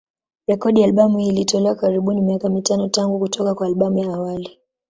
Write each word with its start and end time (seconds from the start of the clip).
Rekodi 0.47 0.81
ya 0.81 0.87
albamu 0.87 1.17
hii 1.17 1.27
ilitolewa 1.27 1.75
karibuni 1.75 2.21
miaka 2.21 2.49
mitano 2.49 2.87
tangu 2.87 3.19
kutoka 3.19 3.55
kwa 3.55 3.67
albamu 3.67 3.97
ya 3.97 4.13
awali. 4.13 4.59